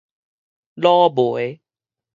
[0.73, 1.61] 老梅